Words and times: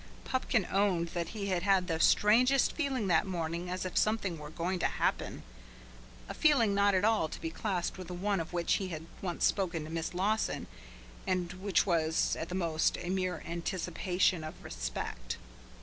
Pupkin 0.23 0.65
owned 0.71 1.09
that 1.09 1.27
he 1.29 1.49
had 1.49 1.61
had 1.61 1.85
the 1.85 1.99
strangest 1.99 2.71
feeling 2.73 3.05
that 3.05 3.27
morning 3.27 3.69
as 3.69 3.85
if 3.85 3.95
something 3.95 4.39
were 4.39 4.49
going 4.49 4.79
to 4.79 4.87
happen 4.87 5.43
a 6.27 6.33
feeling 6.33 6.73
not 6.73 6.95
at 6.95 7.05
all 7.05 7.27
to 7.29 7.39
be 7.39 7.51
classed 7.51 7.99
with 7.99 8.07
the 8.07 8.15
one 8.15 8.39
of 8.39 8.51
which 8.51 8.77
he 8.77 8.87
had 8.87 9.05
once 9.21 9.45
spoken 9.45 9.83
to 9.83 9.91
Miss 9.91 10.15
Lawson, 10.15 10.65
and 11.27 11.53
which 11.53 11.85
was, 11.85 12.35
at 12.35 12.49
the 12.49 12.55
most, 12.55 12.97
a 12.99 13.09
mere 13.11 13.43
anticipation 13.45 14.43
of 14.43 14.63
respect. 14.63 15.37